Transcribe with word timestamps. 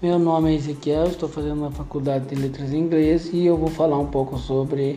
Meu 0.00 0.16
nome 0.16 0.52
é 0.52 0.54
Ezequiel, 0.54 1.08
estou 1.08 1.28
fazendo 1.28 1.58
uma 1.58 1.72
faculdade 1.72 2.26
de 2.28 2.36
letras 2.36 2.72
em 2.72 2.78
inglês 2.78 3.30
e 3.32 3.44
eu 3.44 3.56
vou 3.56 3.68
falar 3.68 3.98
um 3.98 4.06
pouco 4.06 4.38
sobre 4.38 4.96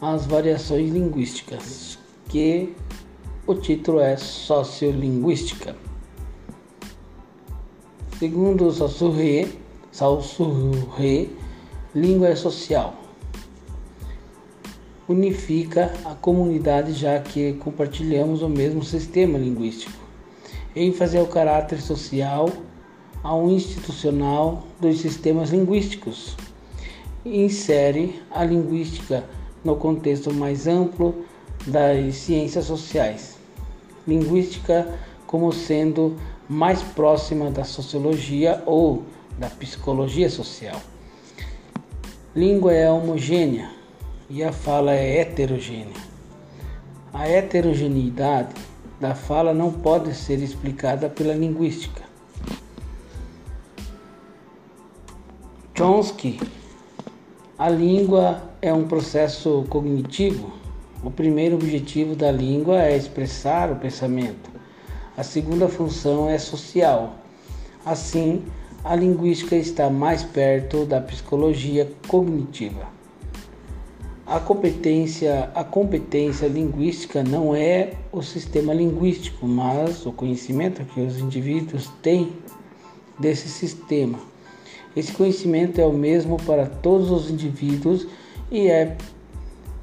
as 0.00 0.24
variações 0.24 0.90
linguísticas, 0.90 1.98
que 2.26 2.74
o 3.46 3.54
título 3.54 4.00
é 4.00 4.16
Sociolinguística. 4.16 5.76
Segundo 8.18 8.72
Saussure, 8.72 9.60
Saussure, 9.92 11.36
língua 11.94 12.28
é 12.28 12.36
social. 12.36 12.94
Unifica 15.06 15.92
a 16.06 16.14
comunidade 16.14 16.94
já 16.94 17.20
que 17.20 17.52
compartilhamos 17.52 18.40
o 18.40 18.48
mesmo 18.48 18.82
sistema 18.82 19.36
linguístico. 19.36 20.00
ênfase 20.74 21.18
ao 21.18 21.26
caráter 21.26 21.82
social 21.82 22.48
ao 23.22 23.50
institucional 23.50 24.64
dos 24.80 25.00
sistemas 25.00 25.50
linguísticos. 25.50 26.36
Insere 27.24 28.22
a 28.30 28.44
linguística 28.44 29.24
no 29.64 29.76
contexto 29.76 30.32
mais 30.32 30.66
amplo 30.66 31.14
das 31.66 32.14
ciências 32.16 32.64
sociais. 32.64 33.38
Linguística 34.06 34.88
como 35.26 35.52
sendo 35.52 36.16
mais 36.48 36.82
próxima 36.82 37.50
da 37.50 37.62
sociologia 37.62 38.62
ou 38.66 39.04
da 39.38 39.48
psicologia 39.48 40.28
social. 40.28 40.80
Língua 42.34 42.72
é 42.72 42.90
homogênea 42.90 43.70
e 44.28 44.42
a 44.42 44.52
fala 44.52 44.92
é 44.92 45.20
heterogênea. 45.20 46.10
A 47.12 47.28
heterogeneidade 47.28 48.54
da 49.00 49.14
fala 49.14 49.52
não 49.52 49.72
pode 49.72 50.14
ser 50.14 50.42
explicada 50.42 51.08
pela 51.08 51.34
linguística. 51.34 52.09
Chomsky, 55.80 56.38
a 57.56 57.66
língua 57.70 58.50
é 58.60 58.70
um 58.70 58.86
processo 58.86 59.64
cognitivo. 59.70 60.52
O 61.02 61.10
primeiro 61.10 61.54
objetivo 61.54 62.14
da 62.14 62.30
língua 62.30 62.82
é 62.82 62.94
expressar 62.94 63.72
o 63.72 63.76
pensamento. 63.76 64.50
A 65.16 65.22
segunda 65.22 65.70
função 65.70 66.28
é 66.28 66.36
social. 66.36 67.14
Assim, 67.82 68.44
a 68.84 68.94
linguística 68.94 69.56
está 69.56 69.88
mais 69.88 70.22
perto 70.22 70.84
da 70.84 71.00
psicologia 71.00 71.90
cognitiva. 72.06 72.86
A 74.26 74.38
competência, 74.38 75.50
a 75.54 75.64
competência 75.64 76.46
linguística 76.46 77.22
não 77.22 77.56
é 77.56 77.94
o 78.12 78.20
sistema 78.20 78.74
linguístico, 78.74 79.46
mas 79.46 80.04
o 80.04 80.12
conhecimento 80.12 80.84
que 80.84 81.00
os 81.00 81.18
indivíduos 81.18 81.88
têm 82.02 82.34
desse 83.18 83.48
sistema. 83.48 84.28
Esse 84.96 85.12
conhecimento 85.12 85.80
é 85.80 85.86
o 85.86 85.92
mesmo 85.92 86.36
para 86.38 86.66
todos 86.66 87.10
os 87.10 87.30
indivíduos 87.30 88.06
e 88.50 88.68
é 88.68 88.96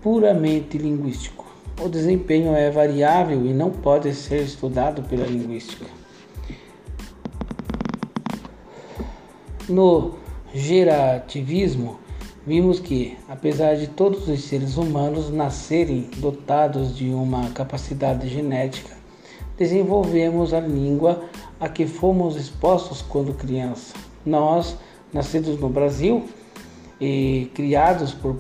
puramente 0.01 0.77
linguístico. 0.77 1.45
O 1.81 1.87
desempenho 1.87 2.53
é 2.55 2.69
variável 2.69 3.45
e 3.45 3.53
não 3.53 3.69
pode 3.69 4.13
ser 4.13 4.43
estudado 4.43 5.03
pela 5.03 5.25
linguística. 5.25 5.85
No 9.69 10.15
gerativismo, 10.53 11.99
vimos 12.45 12.79
que, 12.79 13.17
apesar 13.29 13.75
de 13.75 13.87
todos 13.87 14.27
os 14.27 14.43
seres 14.43 14.77
humanos 14.77 15.29
nascerem 15.29 16.09
dotados 16.17 16.95
de 16.95 17.09
uma 17.09 17.49
capacidade 17.51 18.27
genética, 18.27 18.95
desenvolvemos 19.57 20.53
a 20.53 20.59
língua 20.59 21.23
a 21.59 21.67
que 21.69 21.85
fomos 21.85 22.35
expostos 22.35 23.01
quando 23.01 23.33
criança. 23.33 23.93
Nós 24.25 24.77
nascidos 25.17 25.59
no 25.59 25.67
Brasil 25.67 26.25
e 27.01 27.49
criados 27.55 28.13
por 28.13 28.37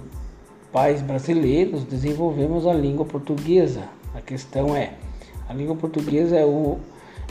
pais 0.71 1.01
brasileiros, 1.01 1.83
desenvolvemos 1.83 2.67
a 2.67 2.73
língua 2.73 3.03
portuguesa. 3.03 3.81
A 4.13 4.21
questão 4.21 4.75
é, 4.75 4.93
a 5.49 5.53
língua 5.53 5.75
portuguesa 5.75 6.35
é, 6.37 6.45
o, 6.45 6.77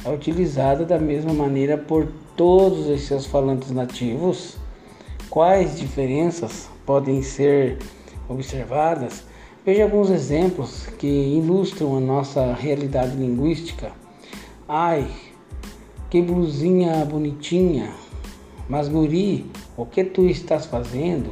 é 0.05 0.11
utilizada 0.11 0.85
da 0.85 0.99
mesma 0.99 1.33
maneira 1.33 1.79
por 1.79 2.09
todos 2.37 2.89
os 2.89 3.03
seus 3.03 3.25
falantes 3.25 3.71
nativos. 3.71 4.57
Quais 5.31 5.79
diferenças 5.79 6.69
podem 6.85 7.23
ser 7.23 7.79
observadas? 8.29 9.25
Veja 9.65 9.85
alguns 9.85 10.11
exemplos 10.11 10.87
que 10.99 11.07
ilustram 11.07 11.97
a 11.97 12.01
nossa 12.01 12.53
realidade 12.53 13.17
linguística. 13.17 13.93
Ai, 14.69 15.09
que 16.11 16.21
blusinha 16.21 17.05
bonitinha! 17.05 18.06
Mas, 18.69 18.89
guri, 18.89 19.51
o 19.77 19.87
que 19.87 20.03
tu 20.03 20.27
estás 20.27 20.67
fazendo? 20.67 21.31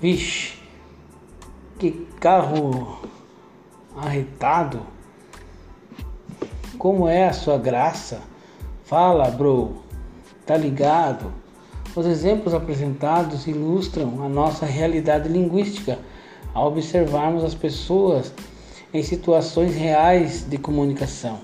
Vixe, 0.00 0.54
que 1.78 2.06
carro 2.20 3.00
arretado! 3.96 4.80
Como 6.78 7.08
é 7.08 7.28
a 7.28 7.32
sua 7.32 7.58
graça? 7.58 8.20
Fala, 8.84 9.30
bro, 9.30 9.82
tá 10.46 10.56
ligado? 10.56 11.32
Os 11.94 12.06
exemplos 12.06 12.54
apresentados 12.54 13.46
ilustram 13.46 14.24
a 14.24 14.28
nossa 14.28 14.64
realidade 14.64 15.28
linguística 15.28 15.98
ao 16.54 16.68
observarmos 16.68 17.44
as 17.44 17.54
pessoas 17.54 18.32
em 18.94 19.02
situações 19.02 19.74
reais 19.74 20.44
de 20.48 20.58
comunicação. 20.58 21.40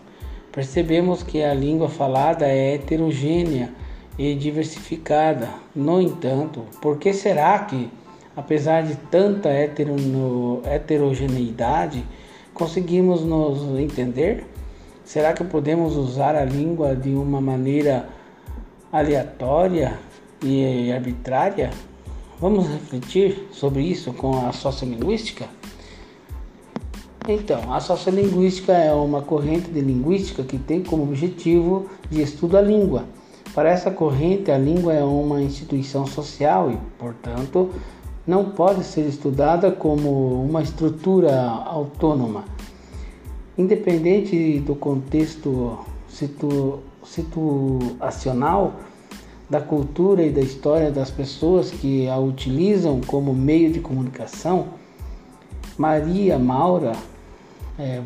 Percebemos 0.52 1.22
que 1.22 1.42
a 1.42 1.54
língua 1.54 1.88
falada 1.88 2.46
é 2.46 2.74
heterogênea 2.74 3.72
e 4.18 4.34
diversificada. 4.34 5.48
No 5.74 5.98
entanto, 6.02 6.62
por 6.82 6.98
que 6.98 7.12
será 7.12 7.58
que, 7.60 7.88
apesar 8.36 8.82
de 8.82 8.96
tanta 8.96 9.48
heterogeneidade, 9.48 12.04
conseguimos 12.52 13.22
nos 13.22 13.78
entender? 13.78 14.44
Será 15.04 15.32
que 15.32 15.44
podemos 15.44 15.96
usar 15.96 16.34
a 16.34 16.44
língua 16.44 16.96
de 16.96 17.10
uma 17.10 17.40
maneira 17.40 18.08
aleatória 18.92 19.96
e 20.42 20.92
arbitrária? 20.92 21.70
Vamos 22.40 22.68
refletir 22.68 23.48
sobre 23.52 23.82
isso 23.82 24.12
com 24.12 24.46
a 24.46 24.52
sociolinguística? 24.52 25.46
Então, 27.26 27.72
a 27.72 27.80
sociolinguística 27.80 28.72
é 28.72 28.92
uma 28.92 29.22
corrente 29.22 29.70
de 29.70 29.80
linguística 29.80 30.42
que 30.42 30.58
tem 30.58 30.82
como 30.82 31.04
objetivo 31.04 31.88
de 32.10 32.20
estudo 32.22 32.56
a 32.56 32.60
língua 32.60 33.04
para 33.58 33.70
essa 33.70 33.90
corrente, 33.90 34.52
a 34.52 34.56
língua 34.56 34.94
é 34.94 35.02
uma 35.02 35.42
instituição 35.42 36.06
social 36.06 36.70
e, 36.70 36.78
portanto, 36.96 37.70
não 38.24 38.50
pode 38.50 38.84
ser 38.84 39.00
estudada 39.00 39.72
como 39.72 40.44
uma 40.44 40.62
estrutura 40.62 41.40
autônoma. 41.66 42.44
Independente 43.58 44.60
do 44.60 44.76
contexto 44.76 45.76
situ 46.08 46.78
situacional, 47.04 48.74
da 49.50 49.60
cultura 49.60 50.22
e 50.22 50.30
da 50.30 50.40
história 50.40 50.92
das 50.92 51.10
pessoas 51.10 51.68
que 51.68 52.08
a 52.08 52.16
utilizam 52.16 53.00
como 53.08 53.34
meio 53.34 53.72
de 53.72 53.80
comunicação, 53.80 54.68
Maria 55.76 56.38
Maura, 56.38 56.92
é, 57.76 58.00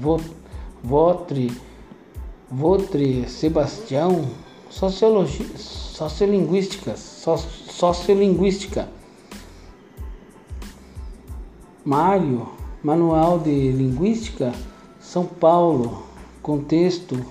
Votre, 0.83 1.53
Votre 2.51 3.29
Sebastião, 3.29 4.25
Sociologia, 4.73 5.47
sociolinguística, 5.59 6.97
sociolinguística. 6.97 8.89
Mário, 11.85 12.49
Manual 12.83 13.39
de 13.39 13.71
Linguística, 13.71 14.51
São 14.99 15.27
Paulo, 15.27 16.05
contexto 16.43 17.23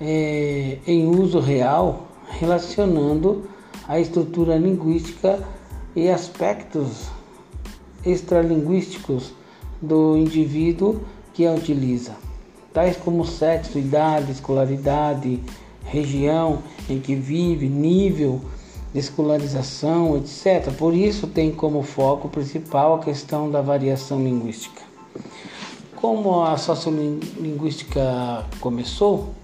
é, 0.00 0.78
em 0.84 1.06
uso 1.06 1.38
real, 1.38 2.08
relacionando 2.28 3.48
a 3.86 4.00
estrutura 4.00 4.58
linguística 4.58 5.38
e 5.94 6.10
aspectos 6.10 7.06
extralinguísticos 8.04 9.32
do 9.80 10.16
indivíduo 10.16 11.02
que 11.32 11.46
a 11.46 11.52
utiliza, 11.52 12.16
tais 12.72 12.96
como 12.96 13.24
sexo, 13.24 13.78
idade, 13.78 14.32
escolaridade, 14.32 15.40
região 15.84 16.62
em 16.88 17.00
que 17.00 17.14
vive, 17.14 17.68
nível 17.68 18.40
de 18.92 18.98
escolarização, 18.98 20.16
etc. 20.16 20.72
Por 20.76 20.94
isso 20.94 21.26
tem 21.26 21.50
como 21.52 21.82
foco 21.82 22.28
principal 22.28 22.94
a 22.94 22.98
questão 22.98 23.50
da 23.50 23.60
variação 23.60 24.22
linguística. 24.22 24.82
Como 25.96 26.42
a 26.42 26.56
sociolinguística 26.56 28.44
começou, 28.60 29.34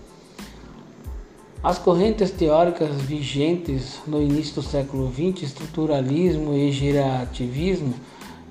as 1.63 1.79
correntes 1.79 2.31
teóricas 2.31 2.95
vigentes 3.03 4.01
no 4.07 4.23
início 4.23 4.57
do 4.57 4.63
século 4.63 5.13
XX, 5.13 5.43
estruturalismo 5.43 6.55
e 6.55 6.71
gerativismo, 6.71 7.95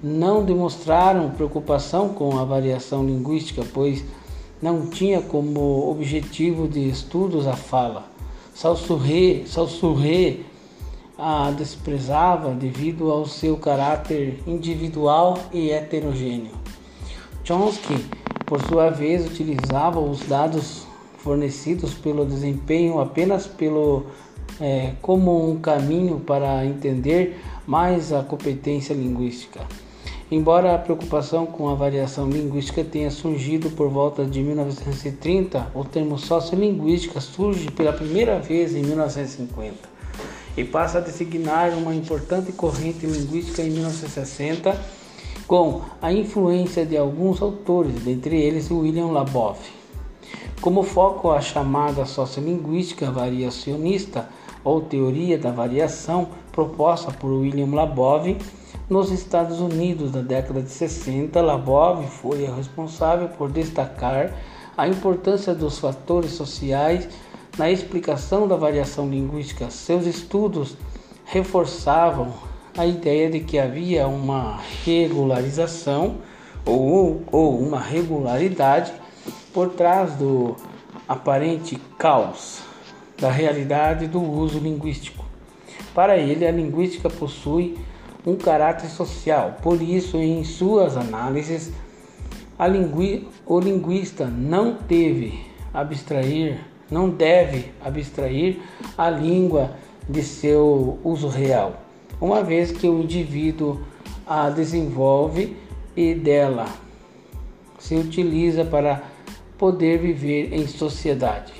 não 0.03 0.43
demonstraram 0.43 1.31
preocupação 1.31 2.09
com 2.09 2.37
a 2.37 2.43
variação 2.43 3.05
linguística, 3.05 3.63
pois 3.73 4.03
não 4.62 4.88
tinha 4.88 5.22
como 5.22 5.90
objetivo 5.90 6.68
de 6.68 6.88
estudos 6.90 7.48
a 7.48 7.56
fala. 7.56 8.06
Salsurré, 8.54 9.44
a 11.18 11.52
desprezava 11.52 12.52
devido 12.52 13.12
ao 13.12 13.25
seu 13.25 13.57
caráter 13.57 14.42
individual 14.46 15.38
e 15.52 15.72
heterogêneo. 15.72 16.52
Chomsky, 17.44 18.06
por 18.46 18.62
sua 18.62 18.90
vez, 18.90 19.25
utilizava 19.25 20.00
os 20.00 20.22
dados 20.22 20.86
fornecidos 21.18 21.94
pelo 21.94 22.25
desempenho 22.25 23.00
apenas 23.00 23.48
pelo 23.48 24.06
é, 24.60 24.94
como 25.02 25.50
um 25.50 25.60
caminho 25.60 26.19
para 26.19 26.66
entender 26.66 27.40
mais 27.66 28.13
a 28.13 28.24
competência 28.24 28.94
linguística. 28.94 29.62
Embora 30.31 30.74
a 30.74 30.80
preocupação 30.80 31.45
com 31.45 31.69
a 31.69 31.75
variação 31.75 32.27
linguística 32.27 32.83
tenha 32.83 33.12
surgido 33.12 33.69
por 33.69 33.89
volta 33.89 34.25
de 34.25 34.42
1930, 34.42 35.68
o 35.75 35.83
termo 35.83 36.18
sociolinguística 36.18 37.22
surge 37.22 37.69
pela 37.69 37.94
primeira 37.94 38.39
vez 38.39 38.74
em 38.75 38.81
1950 38.81 39.88
e 40.57 40.63
passa 40.63 40.98
a 40.98 41.01
designar 41.01 41.69
uma 41.77 41.94
importante 41.94 42.51
corrente 42.51 43.06
linguística 43.06 43.62
em 43.62 43.69
1960 43.69 44.75
com 45.45 45.81
a 46.01 46.12
influência 46.12 46.83
de 46.83 46.98
alguns 46.98 47.39
autores, 47.39 47.94
dentre 48.01 48.36
eles 48.36 48.71
William 48.71 49.12
Labov. 49.12 49.57
Como 50.60 50.81
foco 50.81 51.30
a 51.30 51.39
chamada 51.39 52.04
sociolinguística 52.04 53.12
variacionista 53.12 54.28
ou 54.63 54.81
teoria 54.81 55.38
da 55.38 55.51
variação 55.51 56.30
proposta 56.51 57.12
por 57.12 57.30
William 57.30 57.75
Labov 57.75 58.36
nos 58.89 59.11
Estados 59.11 59.59
Unidos 59.59 60.11
na 60.11 60.21
década 60.21 60.61
de 60.61 60.69
60, 60.69 61.41
Labov 61.41 62.05
foi 62.07 62.45
responsável 62.45 63.29
por 63.29 63.51
destacar 63.51 64.31
a 64.77 64.87
importância 64.87 65.55
dos 65.55 65.79
fatores 65.79 66.31
sociais 66.31 67.07
na 67.57 67.71
explicação 67.71 68.47
da 68.47 68.55
variação 68.55 69.09
linguística. 69.09 69.69
Seus 69.71 70.05
estudos 70.05 70.75
reforçavam 71.25 72.33
a 72.77 72.85
ideia 72.85 73.29
de 73.29 73.39
que 73.39 73.57
havia 73.57 74.07
uma 74.07 74.59
regularização 74.83 76.17
ou, 76.65 77.23
ou 77.31 77.59
uma 77.59 77.79
regularidade 77.79 78.93
por 79.53 79.69
trás 79.69 80.13
do 80.13 80.55
aparente 81.07 81.79
caos 81.97 82.61
da 83.17 83.31
realidade 83.31 84.07
do 84.07 84.21
uso 84.21 84.59
linguístico. 84.59 85.23
Para 85.93 86.17
ele, 86.17 86.45
a 86.45 86.51
linguística 86.51 87.09
possui 87.09 87.77
um 88.25 88.36
caráter 88.36 88.89
social. 88.89 89.57
Por 89.62 89.81
isso, 89.81 90.18
em 90.18 90.44
suas 90.44 90.98
análises, 90.98 91.72
lingui 92.68 93.27
o 93.45 93.60
linguista 93.60 94.25
não 94.25 94.75
teve 94.75 95.45
abstrair, 95.74 96.60
não 96.89 97.10
deve 97.10 97.72
abstrair 97.83 98.60
a 98.98 99.10
língua 99.10 99.72
de 100.07 100.24
seu 100.24 101.00
uso 101.04 101.27
real, 101.27 101.81
uma 102.22 102.44
vez 102.44 102.72
que 102.72 102.88
o 102.88 103.01
indivíduo 103.01 103.81
a 104.25 104.50
desenvolve 104.50 105.56
e 105.95 106.13
dela 106.13 106.66
se 107.78 107.95
utiliza 107.95 108.63
para 108.63 109.04
poder 109.57 110.00
viver 110.00 110.54
em 110.54 110.68
sociedade. 110.68 111.54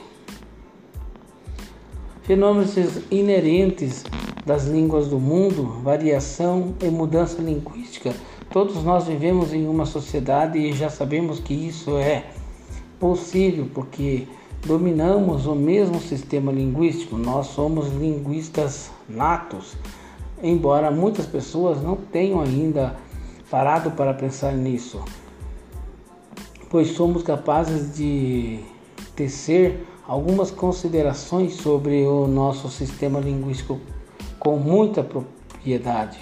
Fenômenos 2.24 2.76
inerentes 3.12 4.04
das 4.46 4.66
línguas 4.66 5.08
do 5.08 5.20
mundo, 5.20 5.82
variação 5.82 6.76
e 6.82 6.86
mudança 6.86 7.42
linguística. 7.42 8.14
Todos 8.52 8.84
nós 8.84 9.06
vivemos 9.06 9.52
em 9.54 9.68
uma 9.68 9.86
sociedade 9.86 10.60
e 10.60 10.72
já 10.72 10.90
sabemos 10.90 11.40
que 11.40 11.54
isso 11.54 11.98
é 11.98 12.26
possível 13.00 13.68
porque 13.74 14.28
dominamos 14.66 15.48
o 15.48 15.56
mesmo 15.56 16.00
sistema 16.00 16.52
linguístico. 16.52 17.18
Nós 17.18 17.48
somos 17.48 17.92
linguistas 17.94 18.92
natos, 19.10 19.76
embora 20.42 20.92
muitas 20.92 21.26
pessoas 21.26 21.82
não 21.82 21.96
tenham 21.96 22.40
ainda 22.40 22.96
parado 23.50 23.92
para 23.92 24.14
pensar 24.14 24.54
nisso, 24.54 25.04
pois 26.70 26.90
somos 26.90 27.24
capazes 27.24 27.96
de 27.96 28.60
tecer 29.16 29.88
algumas 30.08 30.52
considerações 30.52 31.54
sobre 31.54 32.04
o 32.06 32.28
nosso 32.28 32.70
sistema 32.70 33.20
linguístico 33.20 33.80
com 34.46 34.58
muita 34.58 35.02
propriedade. 35.02 36.20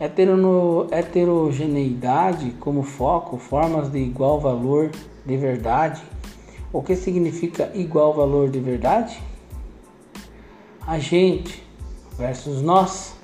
Heterogeneidade 0.00 2.52
como 2.52 2.82
foco, 2.82 3.36
formas 3.36 3.90
de 3.90 3.98
igual 3.98 4.40
valor 4.40 4.90
de 5.26 5.36
verdade. 5.36 6.02
O 6.72 6.82
que 6.82 6.96
significa 6.96 7.70
igual 7.74 8.14
valor 8.14 8.48
de 8.48 8.58
verdade? 8.58 9.20
A 10.86 10.98
gente 10.98 11.62
versus 12.16 12.62
nós. 12.62 13.14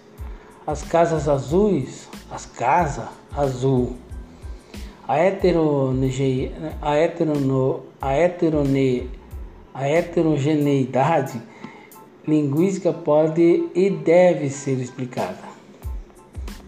As 0.66 0.82
casas 0.82 1.26
azuis, 1.26 2.06
as 2.30 2.44
casas 2.44 3.08
azul. 3.34 3.96
A, 5.08 5.18
heterono, 5.18 6.06
a, 6.82 6.94
heterone, 8.14 9.10
a 9.72 9.88
heterogeneidade 9.88 11.40
linguística 12.26 12.92
pode 12.92 13.68
e 13.74 13.90
deve 13.90 14.48
ser 14.48 14.78
explicada. 14.78 15.38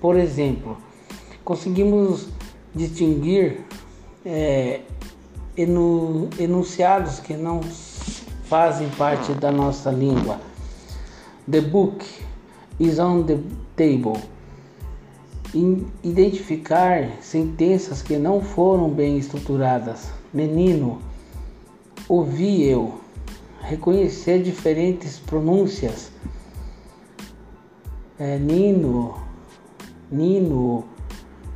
Por 0.00 0.16
exemplo, 0.16 0.76
conseguimos 1.44 2.28
distinguir 2.74 3.60
é, 4.24 4.80
enunciados 6.38 7.20
que 7.20 7.34
não 7.34 7.60
fazem 8.44 8.88
parte 8.90 9.32
da 9.34 9.52
nossa 9.52 9.90
língua. 9.90 10.40
The 11.50 11.60
book 11.60 12.04
is 12.80 12.98
on 12.98 13.22
the 13.22 13.38
table. 13.76 14.20
Identificar 16.02 17.08
sentenças 17.20 18.02
que 18.02 18.16
não 18.16 18.40
foram 18.40 18.88
bem 18.90 19.16
estruturadas. 19.18 20.10
Menino, 20.32 20.98
ouvi 22.08 22.64
eu 22.64 23.03
reconhecer 23.64 24.43
diferentes 24.43 25.19
pronúncias. 25.19 26.12
É, 28.19 28.38
Nino, 28.38 29.14
Nino, 30.11 30.84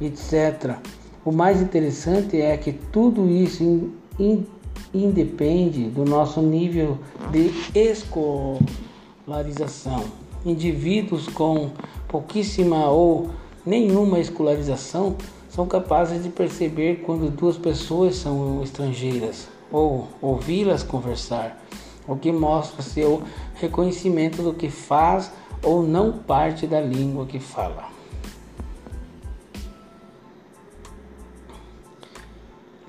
etc. 0.01 0.77
O 1.25 1.33
mais 1.33 1.61
interessante 1.61 2.41
é 2.41 2.57
que 2.57 2.73
tudo 2.73 3.29
isso 3.29 3.63
in, 3.63 3.93
in, 4.19 4.47
independe 4.93 5.91
do 5.91 6.05
nosso 6.05 6.41
nível 6.41 6.99
de 7.31 7.53
escolarização. 7.79 10.03
Indivíduos 10.45 11.29
com 11.29 11.71
pouquíssima 12.09 12.89
ou 12.89 13.31
nenhuma 13.67 14.19
escolarização 14.19 15.15
são 15.51 15.67
capazes 15.67 16.23
de 16.23 16.31
perceber 16.31 17.03
quando 17.05 17.31
duas 17.31 17.59
pessoas 17.59 18.17
são 18.17 18.63
estrangeiras 18.63 19.47
ou 19.71 20.09
ouvi-las 20.23 20.83
conversar 20.83 21.63
o 22.09 22.17
que 22.17 22.33
mostra 22.33 22.83
seu 22.83 23.23
reconhecimento 23.55 24.43
do 24.43 24.55
que 24.55 24.71
faz 24.71 25.31
ou 25.63 25.83
não 25.83 26.13
parte 26.13 26.67
da 26.67 26.81
língua 26.81 27.27
que 27.27 27.39
fala. 27.39 27.85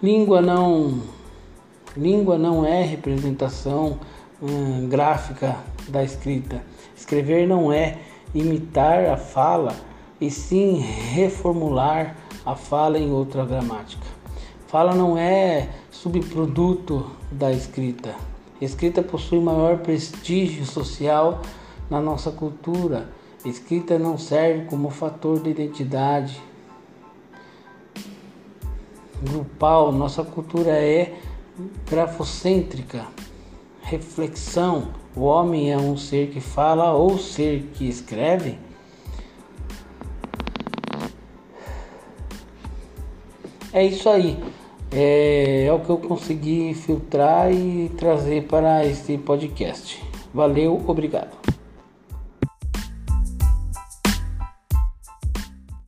Língua 0.01 0.41
não 0.41 1.01
língua 1.97 2.38
não 2.38 2.65
é 2.65 2.81
representação 2.83 3.99
hum, 4.41 4.88
gráfica 4.88 5.57
da 5.89 6.03
escrita. 6.03 6.63
Escrever 6.95 7.47
não 7.47 7.73
é 7.73 7.97
imitar 8.33 9.05
a 9.05 9.17
fala, 9.17 9.75
e 10.21 10.29
sim 10.29 10.79
reformular 10.79 12.15
a 12.45 12.55
fala 12.55 12.97
em 12.97 13.11
outra 13.11 13.45
gramática. 13.45 14.05
Fala 14.67 14.93
não 14.93 15.17
é 15.17 15.69
subproduto 15.89 17.09
da 17.31 17.51
escrita. 17.51 18.15
Escrita 18.62 19.01
possui 19.01 19.39
maior 19.39 19.78
prestígio 19.78 20.66
social 20.66 21.42
na 21.89 22.01
nossa 22.01 22.32
cultura. 22.32 23.10
Escrita 23.46 23.98
não 23.98 24.18
serve 24.18 24.66
como 24.66 24.89
fator 24.89 25.39
de 25.39 25.50
identidade 25.50 26.42
grupal. 29.24 29.92
Nossa 29.92 30.24
cultura 30.24 30.72
é 30.72 31.18
grafocêntrica. 31.89 33.08
Reflexão: 33.82 34.89
o 35.16 35.22
homem 35.22 35.72
é 35.72 35.78
um 35.78 35.96
ser 35.96 36.30
que 36.30 36.42
fala 36.42 36.94
ou 36.94 37.18
ser 37.18 37.70
que 37.74 37.88
escreve? 37.88 38.58
É 43.72 43.86
isso 43.86 44.10
aí. 44.10 44.38
É, 44.91 45.65
é 45.65 45.74
o 45.74 45.79
que 45.79 45.89
eu 45.89 45.98
consegui 45.98 46.74
filtrar 46.74 47.51
e 47.51 47.89
trazer 47.98 48.43
para 48.43 48.86
este 48.86 49.17
podcast. 49.17 50.01
Valeu, 50.34 50.84
obrigado. 50.88 51.38